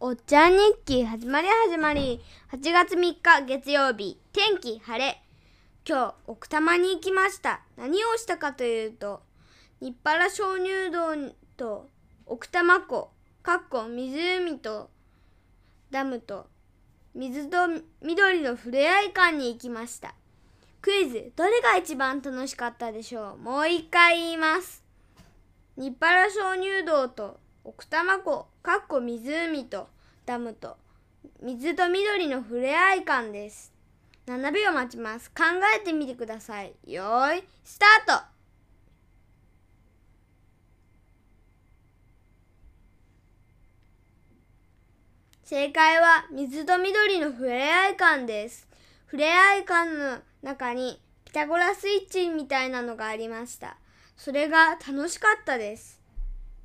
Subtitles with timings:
[0.00, 2.20] おっちゃん日記始まり始まり。
[2.52, 4.16] 8月3日月曜日。
[4.32, 5.20] 天気晴れ。
[5.84, 7.62] 今日奥多摩に行きました。
[7.76, 9.22] 何をしたかというと
[9.80, 11.88] 日原鍾乳洞と
[12.26, 13.10] 奥多摩湖
[13.42, 14.88] かっこ湖と
[15.90, 16.46] ダムと
[17.16, 17.56] 水と
[18.00, 20.14] 緑のふれあい館に行きました。
[20.80, 23.38] クイズどれが一番楽しかったでしょう？
[23.38, 24.84] もう一回言います。
[25.76, 29.88] 日原鍾乳洞と奥多摩湖かっこ湖と
[30.24, 30.78] ダムと
[31.42, 33.74] 水と緑のふれあい館です。
[34.26, 35.30] 7秒待ちます。
[35.30, 35.44] 考
[35.76, 36.72] えてみてください。
[36.86, 38.24] よーいスタート。
[45.44, 48.66] 正解は水と緑のふれあい館です。
[49.04, 53.76] ふれあい館の中にピタゴラスイッチみたいなのがありました。
[54.16, 56.00] それが楽しかったです。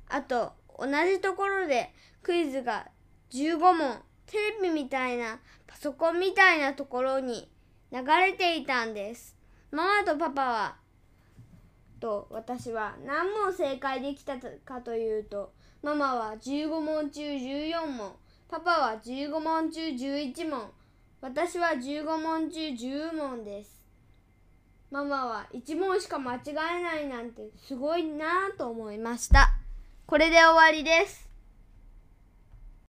[0.08, 1.92] あと同じところで
[2.22, 2.88] クイズが
[3.30, 7.50] 15問テレビみたいなパソコンみたいなところに
[7.92, 9.36] 流れていたんです。
[9.70, 10.76] ママとパパは
[12.00, 18.12] と私は何問正解できたかというとママは15問中14問
[18.48, 20.70] パパは15問中11問
[21.20, 23.84] 私は15問中10問です。
[24.90, 29.63] ママは1問しか間違えないなんてすごいなぁと思いました。
[30.06, 31.23] これで終わりです。